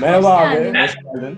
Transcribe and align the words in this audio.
Merhaba 0.00 0.38
abi. 0.38 0.72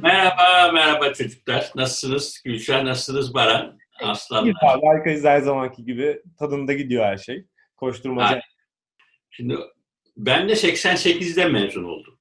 Merhaba, 0.03 0.73
merhaba 0.73 1.13
çocuklar. 1.13 1.71
Nasılsınız? 1.75 2.43
Gülşah 2.45 2.83
nasılsınız 2.83 3.35
Baran? 3.35 3.79
Aslanlar. 4.03 4.53
abi. 4.63 4.87
Harikayız 4.87 5.25
her 5.25 5.41
zamanki 5.41 5.85
gibi. 5.85 6.23
Tadında 6.39 6.73
gidiyor 6.73 7.05
her 7.05 7.17
şey. 7.17 7.47
Koşturmaca. 7.77 8.29
Aynen. 8.29 8.43
Şimdi 9.31 9.57
ben 10.17 10.49
de 10.49 10.53
88'de 10.53 11.45
mezun 11.49 11.85
oldum. 11.85 12.19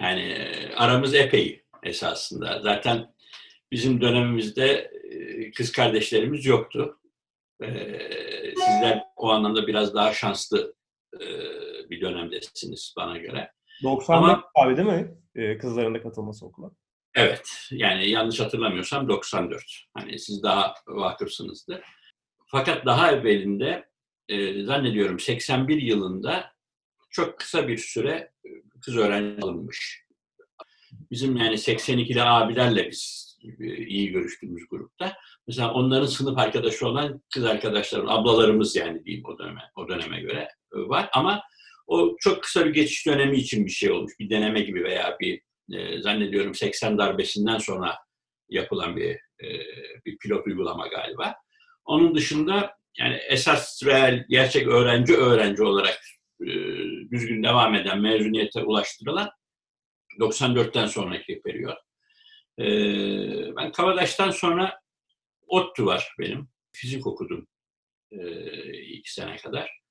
Yani 0.00 0.20
e, 0.22 0.74
aramız 0.74 1.14
epey 1.14 1.64
esasında. 1.82 2.60
Zaten 2.62 3.14
bizim 3.72 4.00
dönemimizde 4.00 4.90
e, 5.10 5.50
kız 5.50 5.72
kardeşlerimiz 5.72 6.46
yoktu. 6.46 6.98
E, 7.62 7.68
Sizler 8.48 9.04
o 9.16 9.30
anlamda 9.30 9.66
biraz 9.66 9.94
daha 9.94 10.12
şanslı 10.12 10.74
bir 11.90 12.00
dönemdesiniz 12.00 12.94
bana 12.96 13.18
göre. 13.18 13.52
94 13.82 14.30
Ama- 14.30 14.44
abi 14.54 14.76
değil 14.76 14.88
mi? 14.88 15.14
Ee, 15.34 15.58
kızların 15.58 15.94
da 15.94 16.02
katılması 16.02 16.46
okula. 16.46 16.70
Evet, 17.14 17.68
yani 17.70 18.10
yanlış 18.10 18.40
hatırlamıyorsam 18.40 19.08
94. 19.08 19.62
Hani 19.94 20.18
siz 20.18 20.42
daha 20.42 20.74
vakıfsınızdır. 20.86 21.80
Fakat 22.46 22.86
daha 22.86 23.12
evvelinde 23.12 23.88
e, 24.28 24.64
zannediyorum 24.64 25.20
81 25.20 25.82
yılında 25.82 26.52
çok 27.10 27.38
kısa 27.38 27.68
bir 27.68 27.78
süre 27.78 28.32
e, 28.44 28.48
kız 28.80 28.96
öğrenci 28.96 29.42
alınmış. 29.42 30.02
Bizim 31.10 31.36
yani 31.36 31.54
82'li 31.54 32.22
abilerle 32.22 32.90
biz 32.90 33.32
e, 33.60 33.76
iyi 33.86 34.12
görüştüğümüz 34.12 34.64
grupta. 34.70 35.16
Mesela 35.46 35.72
onların 35.72 36.06
sınıf 36.06 36.38
arkadaşı 36.38 36.88
olan 36.88 37.22
kız 37.34 37.44
arkadaşlarım, 37.44 38.08
ablalarımız 38.08 38.76
yani 38.76 39.04
diyeyim 39.04 39.24
o 39.26 39.38
döneme, 39.38 39.62
o 39.76 39.88
döneme 39.88 40.20
göre 40.20 40.48
e, 40.74 40.78
var. 40.78 41.08
Ama 41.12 41.42
o 41.86 42.16
çok 42.20 42.42
kısa 42.42 42.66
bir 42.66 42.72
geçiş 42.72 43.06
dönemi 43.06 43.36
için 43.36 43.66
bir 43.66 43.70
şey 43.70 43.90
olmuş. 43.90 44.12
Bir 44.18 44.30
deneme 44.30 44.60
gibi 44.60 44.84
veya 44.84 45.16
bir 45.20 45.42
e, 45.72 46.02
zannediyorum 46.02 46.54
80 46.54 46.98
darbesinden 46.98 47.58
sonra 47.58 47.98
yapılan 48.48 48.96
bir 48.96 49.10
e, 49.40 49.48
bir 50.06 50.18
pilot 50.18 50.46
uygulama 50.46 50.86
galiba. 50.86 51.34
Onun 51.84 52.14
dışında 52.14 52.76
yani 52.98 53.14
esas 53.28 53.84
reel 53.84 54.26
gerçek 54.28 54.68
öğrenci 54.68 55.16
öğrenci 55.16 55.62
olarak 55.62 56.00
e, 56.40 56.46
düzgün 57.10 57.42
devam 57.42 57.74
eden 57.74 58.00
mezuniyete 58.00 58.62
ulaştırılan 58.62 59.30
94'ten 60.20 60.86
sonraki 60.86 61.42
periyot. 61.42 61.78
E, 62.58 62.66
ben 63.56 63.72
Kabadaş'tan 63.72 64.30
sonra 64.30 64.80
ODTÜ 65.46 65.86
var 65.86 66.14
benim. 66.18 66.48
Fizik 66.72 67.06
okudum 67.06 67.46
e, 68.12 68.72
iki 68.82 69.12
sene 69.12 69.36
kadar. 69.36 69.81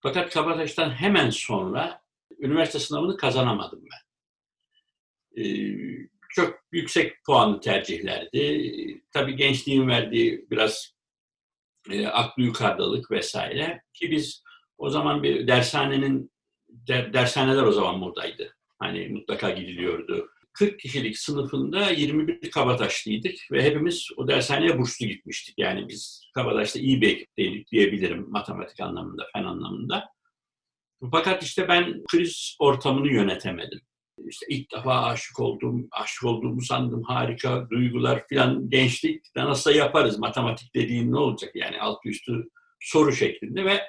Fakat 0.00 0.32
Kabataş'tan 0.34 0.90
hemen 0.90 1.30
sonra 1.30 2.02
üniversite 2.38 2.78
sınavını 2.78 3.16
kazanamadım 3.16 3.84
ben. 3.92 4.06
Ee, 5.42 5.76
çok 6.30 6.58
yüksek 6.72 7.24
puanlı 7.24 7.60
tercihlerdi. 7.60 9.02
Tabii 9.12 9.36
gençliğin 9.36 9.88
verdiği 9.88 10.46
biraz 10.50 10.94
e, 11.90 12.06
aklı 12.06 12.42
yukarıdalık 12.42 13.10
vesaire. 13.10 13.82
Ki 13.94 14.10
biz 14.10 14.42
o 14.78 14.90
zaman 14.90 15.22
bir 15.22 15.46
dershanenin, 15.46 16.30
der- 16.68 17.12
dershaneler 17.12 17.62
o 17.62 17.72
zaman 17.72 18.00
buradaydı. 18.00 18.56
Hani 18.78 19.08
mutlaka 19.08 19.50
gidiliyordu. 19.50 20.30
40 20.58 20.80
kişilik 20.80 21.18
sınıfında 21.18 21.90
21 21.90 22.50
Kabataşlıydık 22.50 23.34
ve 23.52 23.62
hepimiz 23.62 24.08
o 24.16 24.28
dershaneye 24.28 24.78
burslu 24.78 25.06
gitmiştik. 25.06 25.54
Yani 25.58 25.88
biz 25.88 26.30
Kabataş'ta 26.34 26.78
iyi 26.78 27.00
bir 27.00 27.08
ekipteydik 27.08 27.72
diyebilirim 27.72 28.30
matematik 28.30 28.80
anlamında, 28.80 29.26
fen 29.32 29.44
anlamında. 29.44 30.04
Fakat 31.10 31.42
işte 31.42 31.68
ben 31.68 32.04
kriz 32.12 32.56
ortamını 32.58 33.08
yönetemedim. 33.08 33.80
İşte 34.28 34.46
ilk 34.48 34.72
defa 34.72 35.02
aşık 35.02 35.40
oldum, 35.40 35.88
aşık 35.90 36.24
olduğumu 36.24 36.62
sandım, 36.62 37.02
harika 37.02 37.70
duygular 37.70 38.22
falan 38.32 38.70
gençlik 38.70 39.24
nasıl 39.36 39.70
yaparız, 39.70 40.18
matematik 40.18 40.74
dediğin 40.74 41.12
ne 41.12 41.18
olacak 41.18 41.50
yani 41.54 41.80
altı 41.80 42.08
üstü 42.08 42.44
soru 42.80 43.12
şeklinde 43.12 43.64
ve 43.64 43.82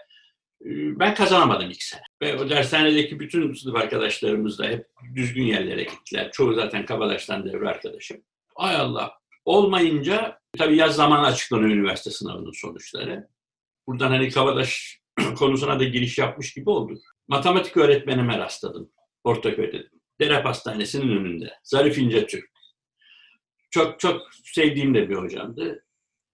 ben 0.65 1.15
kazanamadım 1.15 1.69
ilk 1.69 1.83
sene. 1.83 2.01
Ve 2.21 2.39
o 2.39 2.49
dershanedeki 2.49 3.19
bütün 3.19 3.53
sınıf 3.53 3.75
arkadaşlarımız 3.75 4.59
da 4.59 4.65
hep 4.65 4.87
düzgün 5.15 5.43
yerlere 5.43 5.83
gittiler. 5.83 6.31
Çoğu 6.31 6.53
zaten 6.53 6.85
Kabadaş'tan 6.85 7.45
devre 7.45 7.69
arkadaşım. 7.69 8.17
Ay 8.55 8.75
Allah. 8.75 9.13
Olmayınca 9.45 10.39
tabii 10.57 10.77
yaz 10.77 10.95
zamanı 10.95 11.25
açıklanıyor 11.25 11.69
üniversite 11.69 12.11
sınavının 12.11 12.51
sonuçları. 12.51 13.27
Buradan 13.87 14.09
hani 14.09 14.29
Kabadaş 14.29 14.99
konusuna 15.37 15.79
da 15.79 15.83
giriş 15.83 16.17
yapmış 16.17 16.53
gibi 16.53 16.69
olduk. 16.69 17.01
Matematik 17.27 17.77
öğretmenime 17.77 18.37
rastladım. 18.37 18.91
Ortaköy'de. 19.23 19.89
Derep 20.21 20.45
Hastanesi'nin 20.45 21.17
önünde. 21.17 21.53
Zarif 21.63 21.97
İnce 21.97 22.27
Türk. 22.27 22.49
Çok 23.69 23.99
çok 23.99 24.21
sevdiğim 24.43 24.93
de 24.93 25.09
bir 25.09 25.15
hocamdı. 25.15 25.85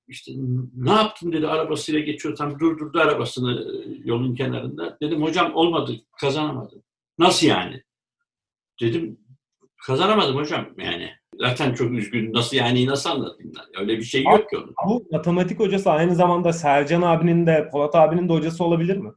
İşte 0.07 0.31
ne 0.75 0.91
yaptın 0.91 1.31
dedi 1.33 1.47
arabasıyla 1.47 1.99
geçiyor 2.01 2.35
tam 2.35 2.59
durdurdu 2.59 2.99
arabasını 2.99 3.61
e, 3.61 4.01
yolun 4.05 4.35
kenarında. 4.35 4.97
Dedim 5.01 5.21
hocam 5.23 5.55
olmadı 5.55 5.91
kazanamadım. 6.21 6.83
Nasıl 7.17 7.47
yani? 7.47 7.83
Dedim 8.81 9.17
kazanamadım 9.87 10.35
hocam 10.35 10.65
yani. 10.77 11.09
Zaten 11.39 11.73
çok 11.73 11.91
üzgün. 11.91 12.33
Nasıl 12.33 12.57
yani 12.57 12.85
nasıl 12.85 13.09
anlatayım? 13.09 13.53
ben? 13.57 13.81
Öyle 13.81 13.97
bir 13.97 14.03
şey 14.03 14.23
yok 14.23 14.49
ki 14.49 14.57
onun. 14.57 14.73
Bu 14.87 15.07
matematik 15.11 15.59
hocası 15.59 15.91
aynı 15.91 16.15
zamanda 16.15 16.53
Sercan 16.53 17.01
abinin 17.01 17.47
de 17.47 17.69
Polat 17.71 17.95
abinin 17.95 18.29
de 18.29 18.33
hocası 18.33 18.63
olabilir 18.63 18.97
mi? 18.97 19.11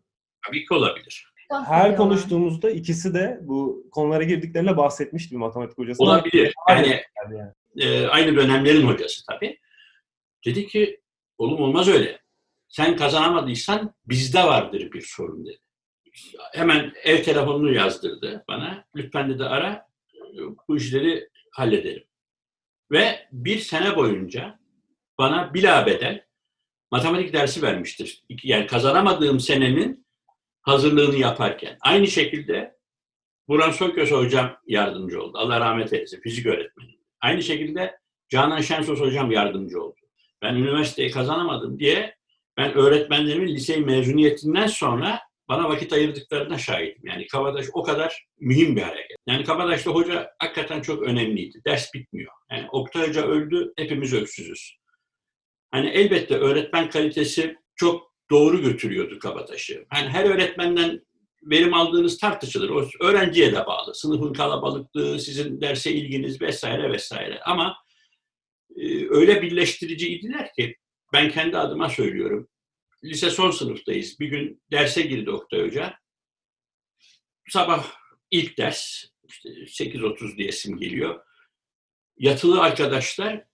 Tabii 0.46 0.66
ki 0.66 0.74
olabilir. 0.74 1.32
Her 1.66 1.96
konuştuğumuzda 1.96 2.70
ikisi 2.70 3.14
de 3.14 3.40
bu 3.42 3.86
konulara 3.92 4.22
girdiklerinde 4.22 4.76
bahsetmişti 4.76 5.34
bir 5.34 5.40
matematik 5.40 5.78
hocası. 5.78 6.02
Olabilir. 6.02 6.54
Yani 6.68 7.00
Yani. 7.24 7.52
e, 7.78 8.06
aynı 8.06 8.36
dönemlerin 8.36 8.86
hocası 8.86 9.26
tabii. 9.26 9.58
Dedi 10.46 10.66
ki 10.66 11.00
oğlum 11.38 11.60
olmaz 11.60 11.88
öyle. 11.88 12.20
Sen 12.68 12.96
kazanamadıysan 12.96 13.94
bizde 14.06 14.44
vardır 14.44 14.92
bir 14.92 15.00
sorun 15.00 15.46
dedi. 15.46 15.58
Hemen 16.52 16.92
ev 17.02 17.22
telefonunu 17.22 17.74
yazdırdı 17.74 18.44
bana. 18.48 18.84
Lütfen 18.96 19.30
dedi 19.30 19.44
ara 19.44 19.88
bu 20.68 20.76
işleri 20.76 21.28
halledelim. 21.52 22.04
Ve 22.90 23.28
bir 23.32 23.58
sene 23.58 23.96
boyunca 23.96 24.58
bana 25.18 25.54
bilabedel 25.54 26.24
matematik 26.90 27.32
dersi 27.32 27.62
vermiştir. 27.62 28.22
Yani 28.42 28.66
kazanamadığım 28.66 29.40
senenin 29.40 30.06
hazırlığını 30.62 31.16
yaparken. 31.16 31.76
Aynı 31.80 32.06
şekilde 32.06 32.76
Burhan 33.48 33.70
Soyköse 33.70 34.14
hocam 34.14 34.56
yardımcı 34.66 35.22
oldu. 35.22 35.38
Allah 35.38 35.60
rahmet 35.60 35.92
eylesin. 35.92 36.20
Fizik 36.20 36.46
öğretmeni. 36.46 36.98
Aynı 37.20 37.42
şekilde 37.42 37.98
Canan 38.28 38.60
Şensos 38.60 39.00
hocam 39.00 39.30
yardımcı 39.30 39.82
oldu. 39.82 40.05
Ben 40.42 40.54
üniversiteyi 40.54 41.10
kazanamadım 41.10 41.78
diye 41.78 42.16
ben 42.56 42.74
öğretmenlerimin 42.74 43.48
lise 43.48 43.76
mezuniyetinden 43.76 44.66
sonra 44.66 45.20
bana 45.48 45.68
vakit 45.68 45.92
ayırdıklarına 45.92 46.58
şahidim. 46.58 47.02
Yani 47.04 47.26
Kabadaş 47.26 47.66
o 47.72 47.82
kadar 47.82 48.26
mühim 48.40 48.76
bir 48.76 48.82
hareket. 48.82 49.16
Yani 49.26 49.44
Kabadaş'ta 49.44 49.90
hoca 49.90 50.30
hakikaten 50.38 50.82
çok 50.82 51.02
önemliydi. 51.02 51.60
Ders 51.66 51.94
bitmiyor. 51.94 52.32
Yani 52.50 52.68
Oktay 52.70 53.08
Hoca 53.08 53.26
öldü, 53.26 53.72
hepimiz 53.76 54.14
öksüzüz. 54.14 54.76
Hani 55.70 55.88
elbette 55.88 56.36
öğretmen 56.36 56.90
kalitesi 56.90 57.56
çok 57.76 58.12
doğru 58.30 58.62
götürüyordu 58.62 59.18
Kabataş'ı. 59.18 59.86
Yani 59.94 60.08
her 60.08 60.24
öğretmenden 60.24 61.02
verim 61.42 61.74
aldığınız 61.74 62.18
tartışılır. 62.18 62.70
O 62.70 62.88
öğrenciye 63.00 63.52
de 63.52 63.66
bağlı. 63.66 63.94
Sınıfın 63.94 64.32
kalabalıklığı, 64.32 65.20
sizin 65.20 65.60
derse 65.60 65.92
ilginiz 65.92 66.42
vesaire 66.42 66.92
vesaire. 66.92 67.40
Ama 67.40 67.76
e, 68.76 69.08
öyle 69.08 69.42
birleştiriciydiler 69.42 70.52
ki 70.52 70.76
ben 71.12 71.30
kendi 71.30 71.58
adıma 71.58 71.88
söylüyorum. 71.88 72.48
Lise 73.04 73.30
son 73.30 73.50
sınıftayız. 73.50 74.20
Bir 74.20 74.28
gün 74.28 74.62
derse 74.70 75.02
girdi 75.02 75.30
Oktay 75.30 75.62
Hoca. 75.62 75.98
Sabah 77.48 77.92
ilk 78.30 78.58
ders 78.58 79.04
işte 79.28 79.48
8.30 79.48 80.36
diyesim 80.36 80.78
geliyor. 80.78 81.20
Yatılı 82.18 82.60
arkadaşlar 82.60 83.44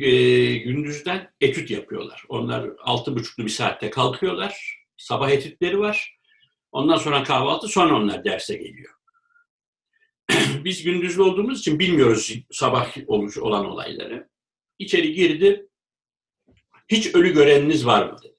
e, 0.00 0.10
gündüzden 0.56 1.32
etüt 1.40 1.70
yapıyorlar. 1.70 2.24
Onlar 2.28 2.70
altı 2.78 3.16
buçuklu 3.16 3.44
bir 3.44 3.50
saatte 3.50 3.90
kalkıyorlar. 3.90 4.82
Sabah 4.96 5.30
etütleri 5.30 5.78
var. 5.78 6.18
Ondan 6.72 6.96
sonra 6.96 7.22
kahvaltı, 7.22 7.68
sonra 7.68 7.96
onlar 7.96 8.24
derse 8.24 8.56
geliyor. 8.56 8.94
Biz 10.64 10.82
gündüzlü 10.82 11.22
olduğumuz 11.22 11.60
için 11.60 11.78
bilmiyoruz 11.78 12.34
sabah 12.50 12.96
oluş 13.06 13.38
olan 13.38 13.66
olayları. 13.66 14.28
İçeri 14.78 15.12
girdi. 15.12 15.68
Hiç 16.88 17.14
ölü 17.14 17.32
göreniniz 17.34 17.86
var 17.86 18.12
mı 18.12 18.18
dedi. 18.22 18.36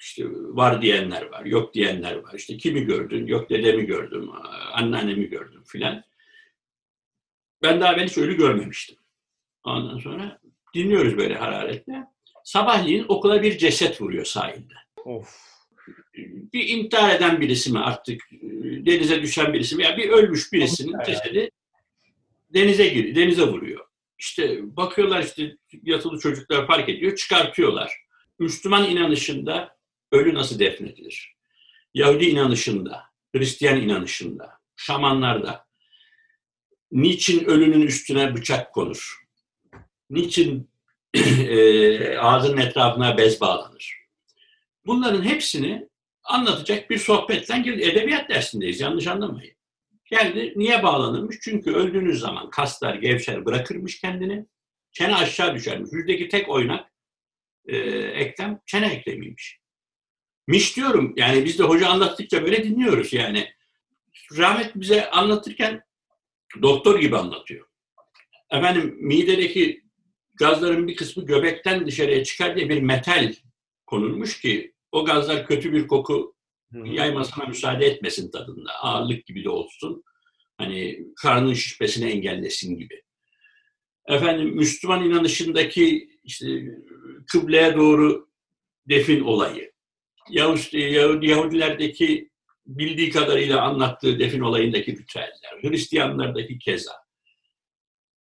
İşte 0.00 0.24
var 0.30 0.82
diyenler 0.82 1.22
var, 1.22 1.44
yok 1.44 1.74
diyenler 1.74 2.16
var. 2.16 2.34
İşte 2.34 2.56
kimi 2.56 2.84
gördün, 2.84 3.26
yok 3.26 3.50
dedemi 3.50 3.86
gördüm, 3.86 4.30
anneannemi 4.72 5.26
gördüm 5.26 5.62
filan. 5.66 6.04
Ben 7.62 7.80
daha 7.80 7.96
ben 7.96 8.06
hiç 8.06 8.18
ölü 8.18 8.36
görmemiştim. 8.36 8.96
Ondan 9.64 9.98
sonra 9.98 10.40
dinliyoruz 10.74 11.16
böyle 11.16 11.34
hararetle. 11.34 12.04
Sabahleyin 12.44 13.04
okula 13.08 13.42
bir 13.42 13.58
ceset 13.58 14.00
vuruyor 14.00 14.24
sahilde. 14.24 14.74
Of. 15.04 15.53
Bir 16.52 16.68
intihar 16.68 17.16
eden 17.16 17.40
birisi 17.40 17.72
mi 17.72 17.78
artık 17.78 18.22
denize 18.86 19.22
düşen 19.22 19.52
birisi 19.52 19.76
mi 19.76 19.82
ya 19.82 19.96
bir 19.96 20.08
ölmüş 20.08 20.52
birisinin 20.52 20.92
Yani. 20.92 21.06
cesedi 21.06 21.50
denize 22.54 22.86
giriyor, 22.86 23.16
denize 23.16 23.42
vuruyor. 23.42 23.86
İşte 24.18 24.76
bakıyorlar 24.76 25.22
işte 25.22 25.56
yatılı 25.82 26.18
çocuklar 26.18 26.66
fark 26.66 26.88
ediyor, 26.88 27.16
çıkartıyorlar. 27.16 27.92
Müslüman 28.38 28.90
inanışında 28.90 29.76
ölü 30.12 30.34
nasıl 30.34 30.58
defnedilir? 30.58 31.34
Yahudi 31.94 32.24
inanışında, 32.24 33.02
Hristiyan 33.36 33.80
inanışında, 33.80 34.58
şamanlarda 34.76 35.66
niçin 36.92 37.44
ölünün 37.44 37.80
üstüne 37.80 38.34
bıçak 38.34 38.74
konur? 38.74 39.24
Niçin 40.10 40.70
e, 41.14 42.18
ağzının 42.18 42.56
etrafına 42.56 43.18
bez 43.18 43.40
bağlanır? 43.40 44.04
Bunların 44.86 45.22
hepsini 45.22 45.88
anlatacak 46.24 46.90
bir 46.90 46.98
sohbetten 46.98 47.62
girdi. 47.62 47.82
Edebiyat 47.82 48.28
dersindeyiz, 48.28 48.80
yanlış 48.80 49.06
anlamayın. 49.06 49.54
Geldi, 50.10 50.52
niye 50.56 50.82
bağlanırmış? 50.82 51.36
Çünkü 51.42 51.72
öldüğünüz 51.72 52.20
zaman 52.20 52.50
kaslar 52.50 52.94
gevşer, 52.94 53.44
bırakırmış 53.44 54.00
kendini. 54.00 54.46
Çene 54.92 55.14
aşağı 55.14 55.54
düşermiş. 55.54 55.92
Yüzdeki 55.92 56.28
tek 56.28 56.48
oynak 56.48 56.92
e, 57.66 57.76
eklem 57.96 58.60
çene 58.66 58.94
eklemiymiş. 58.94 59.58
Miş 60.46 60.76
diyorum, 60.76 61.14
yani 61.16 61.44
biz 61.44 61.58
de 61.58 61.62
hoca 61.62 61.88
anlattıkça 61.88 62.42
böyle 62.42 62.64
dinliyoruz 62.64 63.12
yani. 63.12 63.48
Rahmet 64.36 64.74
bize 64.74 65.10
anlatırken 65.10 65.82
doktor 66.62 67.00
gibi 67.00 67.16
anlatıyor. 67.16 67.66
Efendim 68.50 68.96
midedeki 69.00 69.84
gazların 70.34 70.88
bir 70.88 70.96
kısmı 70.96 71.26
göbekten 71.26 71.86
dışarıya 71.86 72.24
çıkar 72.24 72.56
diye 72.56 72.68
bir 72.68 72.82
metal 72.82 73.34
konulmuş 73.86 74.40
ki 74.40 74.73
o 74.94 75.04
gazlar 75.04 75.46
kötü 75.46 75.72
bir 75.72 75.86
koku 75.86 76.34
yaymasına 76.84 77.44
müsaade 77.44 77.86
etmesin 77.86 78.30
tadında. 78.30 78.72
Ağırlık 78.72 79.26
gibi 79.26 79.44
de 79.44 79.48
olsun. 79.48 80.04
Hani 80.58 81.06
karnın 81.16 81.52
şişmesini 81.52 82.10
engellesin 82.10 82.78
gibi. 82.78 83.02
Efendim 84.08 84.48
Müslüman 84.48 85.04
inanışındaki 85.04 86.08
işte 86.24 86.46
kıbleye 87.32 87.74
doğru 87.76 88.28
defin 88.88 89.20
olayı. 89.20 89.72
Yahudi, 90.30 90.78
Yahudi, 90.78 91.26
Yahudilerdeki 91.26 92.30
bildiği 92.66 93.10
kadarıyla 93.10 93.62
anlattığı 93.62 94.18
defin 94.18 94.40
olayındaki 94.40 94.92
ritüeller. 94.92 95.62
Hristiyanlardaki 95.62 96.58
keza. 96.58 96.92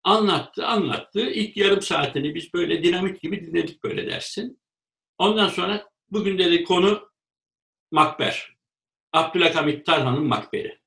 Anlattı, 0.04 0.65
anlattı. 0.65 1.30
İlk 1.30 1.57
yarım 1.57 1.81
saatini 1.81 2.36
biz 2.36 2.54
böyle 2.54 2.83
dinamit 2.83 3.22
gibi 3.22 3.45
dinledik 3.48 3.83
böyle 3.83 4.07
dersin. 4.07 4.62
Ondan 5.18 5.50
sonra 5.50 5.89
bugün 6.12 6.38
dedi 6.38 6.64
konu 6.64 7.10
Makber. 7.92 8.58
Abdülhamit 9.14 9.86
Tarhan'ın 9.86 10.24
Makberi. 10.24 10.80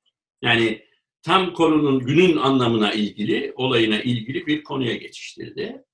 Yani 0.43 0.87
tam 1.23 1.55
konunun 1.55 1.99
günün 1.99 2.37
anlamına 2.37 2.93
ilgili, 2.93 3.53
olayına 3.57 4.03
ilgili 4.03 4.47
bir 4.47 4.65
konuya 4.65 4.95
geçiştirdi. 4.95 5.85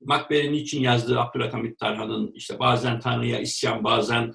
Makber'in 0.00 0.52
için 0.52 0.80
yazdığı 0.80 1.20
Abdülhamit 1.20 1.78
Tarhan'ın 1.78 2.32
işte 2.34 2.58
bazen 2.58 3.00
Tanrı'ya 3.00 3.40
isyan, 3.40 3.84
bazen 3.84 4.34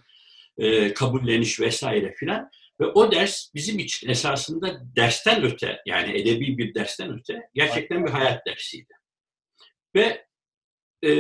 e, 0.58 0.94
kabulleniş 0.94 1.60
vesaire 1.60 2.14
filan. 2.14 2.50
Ve 2.80 2.86
o 2.86 3.12
ders 3.12 3.54
bizim 3.56 3.80
için 3.80 4.10
esasında 4.10 4.82
dersten 4.96 5.44
öte, 5.44 5.82
yani 5.86 6.18
edebi 6.18 6.58
bir 6.58 6.74
dersten 6.74 7.20
öte, 7.20 7.50
gerçekten 7.54 8.06
bir 8.06 8.12
hayat 8.12 8.46
dersiydi. 8.46 8.94
Ve 9.96 10.29
e, 11.04 11.12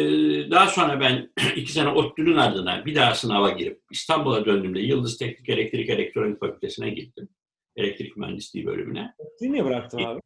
daha 0.51 0.67
sonra 0.67 0.99
ben 0.99 1.33
iki 1.55 1.71
sene 1.71 1.89
ODTÜ'nün 1.89 2.37
ardından 2.37 2.85
bir 2.85 2.95
daha 2.95 3.15
sınava 3.15 3.49
girip 3.49 3.81
İstanbul'a 3.91 4.45
döndüğümde 4.45 4.79
Yıldız 4.79 5.17
Teknik 5.17 5.49
Elektrik 5.49 5.89
Elektronik 5.89 6.39
Fakültesine 6.39 6.89
gittim. 6.89 7.29
Elektrik 7.75 8.17
Mühendisliği 8.17 8.65
bölümüne. 8.65 9.13
ODTÜ'yü 9.17 9.51
niye 9.51 9.65
bıraktın 9.65 9.97
abi? 9.97 10.21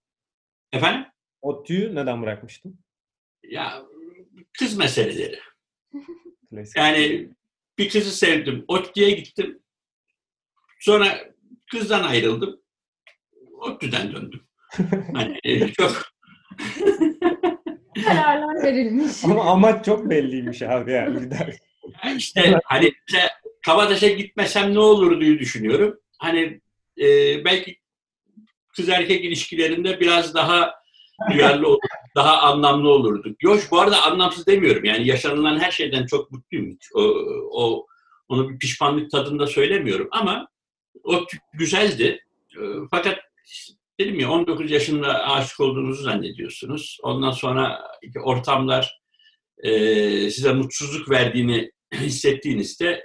Efendim? 0.71 1.05
ODTÜ'yü 1.41 1.95
neden 1.95 2.21
bırakmıştın? 2.21 2.79
Ya 3.43 3.83
kız 4.59 4.77
meseleleri. 4.77 5.39
Yani 6.75 7.29
bir 7.77 7.89
kızı 7.89 8.11
sevdim. 8.11 8.65
ODTÜ'ye 8.67 9.11
gittim. 9.11 9.59
Sonra 10.79 11.33
kızdan 11.71 12.03
ayrıldım. 12.03 12.61
ODTÜ'den 13.53 14.13
döndüm. 14.13 14.47
Hani 15.13 15.39
e, 15.43 15.67
çok 15.67 15.91
Kararlar 18.05 18.63
verilmiş. 18.63 19.23
Ama 19.23 19.43
amaç 19.45 19.85
çok 19.85 20.09
belliymiş 20.09 20.61
abi 20.61 20.91
yani. 20.91 21.29
İşte 22.17 22.59
hani 22.65 22.91
işte 23.07 23.29
Kabataş'a 23.65 24.07
gitmesem 24.07 24.73
ne 24.73 24.79
olur 24.79 25.21
diye 25.21 25.39
düşünüyorum. 25.39 25.99
Hani 26.19 26.61
e, 27.01 27.05
belki 27.45 27.77
kız 28.75 28.89
erkek 28.89 29.25
ilişkilerinde 29.25 29.99
biraz 29.99 30.33
daha 30.33 30.73
duyarlı 31.31 31.67
olur, 31.67 31.79
daha 32.15 32.37
anlamlı 32.37 32.89
olurduk. 32.89 33.43
Yok 33.43 33.59
bu 33.71 33.79
arada 33.79 34.01
anlamsız 34.01 34.47
demiyorum. 34.47 34.83
Yani 34.85 35.07
yaşanılan 35.07 35.59
her 35.59 35.71
şeyden 35.71 36.05
çok 36.05 36.31
mutluyum. 36.31 36.71
Hiç 36.71 36.89
O, 36.93 37.01
o 37.51 37.87
onu 38.29 38.49
bir 38.49 38.59
pişmanlık 38.59 39.11
tadında 39.11 39.47
söylemiyorum 39.47 40.07
ama 40.11 40.47
o 41.03 41.25
güzeldi. 41.53 42.23
E, 42.51 42.61
fakat 42.91 43.19
dedim 43.99 44.19
ya 44.19 44.31
19 44.31 44.71
yaşında 44.71 45.23
aşık 45.23 45.59
olduğunuzu 45.59 46.03
zannediyorsunuz. 46.03 46.97
Ondan 47.03 47.31
sonra 47.31 47.87
ortamlar 48.23 49.01
e, 49.57 49.71
size 50.31 50.53
mutsuzluk 50.53 51.09
verdiğini 51.09 51.71
hissettiğinizde 51.93 53.03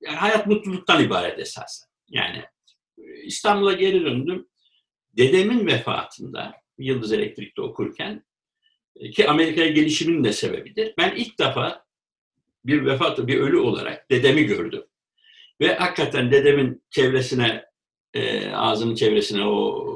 yani 0.00 0.16
hayat 0.16 0.46
mutluluktan 0.46 1.04
ibaret 1.04 1.38
esasen. 1.38 1.88
Yani 2.08 2.44
e, 2.98 3.22
İstanbul'a 3.22 3.72
geri 3.72 4.04
döndüm. 4.04 4.46
Dedemin 5.16 5.66
vefatında 5.66 6.54
Yıldız 6.78 7.12
Elektrik'te 7.12 7.62
okurken 7.62 8.24
e, 8.96 9.10
ki 9.10 9.28
Amerika'ya 9.28 9.68
gelişimin 9.68 10.24
de 10.24 10.32
sebebidir. 10.32 10.94
Ben 10.98 11.14
ilk 11.16 11.38
defa 11.38 11.84
bir 12.64 12.86
vefat, 12.86 13.18
bir 13.26 13.40
ölü 13.40 13.56
olarak 13.56 14.10
dedemi 14.10 14.44
gördüm. 14.44 14.82
Ve 15.60 15.74
hakikaten 15.74 16.30
dedemin 16.30 16.82
çevresine, 16.90 17.64
e, 18.14 18.50
ağzının 18.50 18.94
çevresine 18.94 19.44
o 19.44 19.86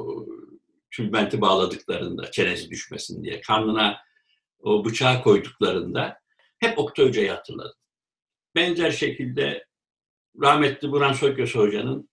tülbenti 0.91 1.41
bağladıklarında, 1.41 2.31
çenesi 2.31 2.69
düşmesin 2.69 3.23
diye, 3.23 3.41
karnına 3.41 3.97
o 4.59 4.85
bıçağı 4.85 5.23
koyduklarında 5.23 6.19
hep 6.59 6.79
Oktay 6.79 7.07
Hoca'yı 7.07 7.31
hatırladım. 7.31 7.77
Benzer 8.55 8.91
şekilde 8.91 9.65
rahmetli 10.41 10.91
Burhan 10.91 11.13
Sökköz 11.13 11.55
Hoca'nın 11.55 12.09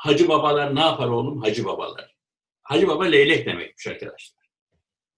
Hacı 0.00 0.28
babalar 0.28 0.74
ne 0.74 0.80
yapar 0.80 1.08
oğlum? 1.08 1.40
Hacı 1.42 1.64
babalar. 1.64 2.16
Hacı 2.62 2.88
baba 2.88 3.04
leylek 3.04 3.46
demekmiş 3.46 3.86
arkadaşlar. 3.86 4.46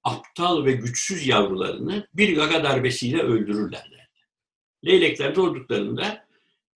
Aptal 0.04 0.64
ve 0.64 0.72
güçsüz 0.72 1.26
yavrularını 1.26 2.08
bir 2.14 2.36
gaga 2.36 2.64
darbesiyle 2.64 3.22
öldürürler 3.22 3.90
derdi. 3.90 4.20
Leylekler 4.84 5.36
doğduklarında 5.36 6.26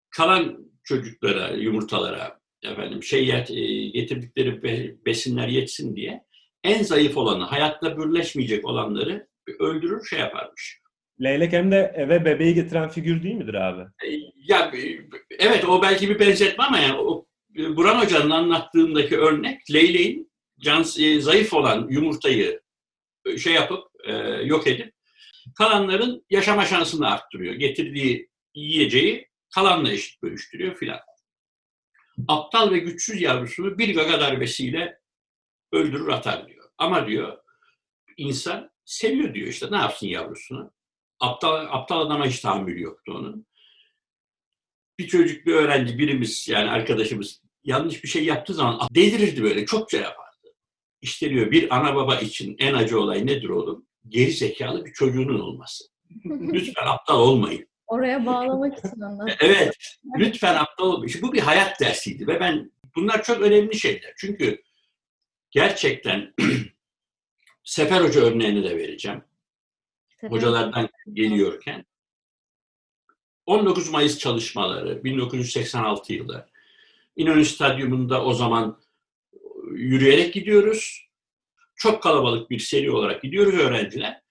kalan 0.09 0.71
çocuklara, 0.83 1.49
yumurtalara 1.49 2.39
efendim 2.71 3.03
şey 3.03 3.25
yet- 3.27 3.51
e, 3.51 3.87
getirdikleri 3.89 4.63
be- 4.63 4.95
besinler 5.05 5.47
yetsin 5.47 5.95
diye 5.95 6.23
en 6.63 6.83
zayıf 6.83 7.17
olanı, 7.17 7.43
hayatta 7.43 7.97
birleşmeyecek 7.97 8.65
olanları 8.65 9.27
öldürür 9.59 10.05
şey 10.05 10.19
yaparmış. 10.19 10.79
Leylek 11.21 11.53
hem 11.53 11.71
de 11.71 11.93
eve 11.95 12.25
bebeği 12.25 12.53
getiren 12.53 12.89
figür 12.89 13.23
değil 13.23 13.35
midir 13.35 13.53
abi? 13.53 13.81
E, 13.81 14.07
Ya 14.47 14.71
e, 14.75 14.99
evet 15.39 15.65
o 15.65 15.81
belki 15.81 16.09
bir 16.09 16.19
benzetme 16.19 16.63
ama 16.63 16.79
yani 16.79 16.97
o 16.97 17.25
Burhan 17.75 17.99
Hoca'nın 18.05 18.29
anlattığındaki 18.29 19.17
örnek 19.17 19.61
leyleğin 19.73 20.31
can, 20.59 20.81
e, 20.99 21.19
zayıf 21.21 21.53
olan 21.53 21.87
yumurtayı 21.89 22.61
şey 23.37 23.53
yapıp 23.53 23.83
e, 24.07 24.13
yok 24.43 24.67
edip 24.67 24.93
kalanların 25.57 26.25
yaşama 26.29 26.65
şansını 26.65 27.11
arttırıyor. 27.11 27.53
Getirdiği 27.53 28.29
yiyeceği 28.55 29.27
kalanla 29.55 29.91
eşit 29.91 30.23
bölüştürüyor 30.23 30.75
filan. 30.75 30.99
Aptal 32.27 32.71
ve 32.71 32.77
güçsüz 32.77 33.21
yavrusunu 33.21 33.77
bir 33.77 33.95
gaga 33.95 34.19
darbesiyle 34.19 34.99
öldürür 35.71 36.07
atar 36.07 36.47
diyor. 36.47 36.69
Ama 36.77 37.07
diyor 37.07 37.37
insan 38.17 38.71
seviyor 38.85 39.33
diyor 39.33 39.47
işte 39.47 39.67
ne 39.71 39.77
yapsın 39.77 40.07
yavrusunu. 40.07 40.71
Aptal, 41.19 41.67
aptal 41.69 42.01
adama 42.01 42.27
hiç 42.27 42.39
tahammülü 42.39 42.81
yoktu 42.81 43.13
onun. 43.15 43.45
Bir 44.99 45.07
çocuk, 45.07 45.45
bir 45.45 45.53
öğrenci, 45.53 45.97
birimiz 45.97 46.47
yani 46.47 46.69
arkadaşımız 46.69 47.41
yanlış 47.63 48.03
bir 48.03 48.09
şey 48.09 48.25
yaptığı 48.25 48.53
zaman 48.53 48.87
delirirdi 48.95 49.43
böyle, 49.43 49.65
çok 49.65 49.91
şey 49.91 50.01
yapardı. 50.01 50.25
İşte 51.01 51.29
diyor 51.29 51.51
bir 51.51 51.75
ana 51.75 51.95
baba 51.95 52.15
için 52.15 52.55
en 52.59 52.73
acı 52.73 52.99
olay 52.99 53.25
nedir 53.25 53.49
oğlum? 53.49 53.87
Geri 54.07 54.31
zekalı 54.31 54.85
bir 54.85 54.93
çocuğunun 54.93 55.39
olması. 55.39 55.83
Lütfen 56.25 56.85
aptal 56.85 57.19
olmayın. 57.19 57.67
Oraya 57.87 58.25
bağlamak 58.25 58.77
için 58.79 59.01
anlat. 59.01 59.37
Evet, 59.39 59.77
lütfen 60.17 60.55
aptal 60.55 60.85
olmayın. 60.85 61.21
Bu 61.21 61.33
bir 61.33 61.39
hayat 61.39 61.79
dersiydi 61.79 62.27
ve 62.27 62.39
ben 62.39 62.71
bunlar 62.95 63.23
çok 63.23 63.41
önemli 63.41 63.75
şeyler. 63.75 64.13
Çünkü 64.17 64.63
gerçekten 65.51 66.33
Sefer 67.63 68.01
Hoca 68.01 68.21
örneğini 68.21 68.63
de 68.63 68.77
vereceğim. 68.77 69.23
Tabii. 70.21 70.31
hocalardan 70.31 70.89
geliyorken 71.13 71.85
19 73.45 73.89
Mayıs 73.89 74.17
çalışmaları 74.17 75.03
1986 75.03 76.13
yılı. 76.13 76.49
İnönü 77.15 77.45
Stadyumunda 77.45 78.25
o 78.25 78.33
zaman 78.33 78.81
yürüyerek 79.71 80.33
gidiyoruz. 80.33 81.09
Çok 81.75 82.03
kalabalık 82.03 82.49
bir 82.49 82.59
seri 82.59 82.91
olarak 82.91 83.21
gidiyoruz 83.21 83.59
öğrenciler. 83.59 84.21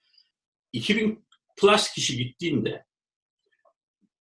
2000 0.73 1.25
plus 1.57 1.91
kişi 1.91 2.17
gittiğinde 2.17 2.85